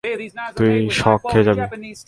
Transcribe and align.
তুই 0.57 0.73
শক 0.99 1.19
খেয়ে 1.31 1.45
যাবি। 1.47 1.61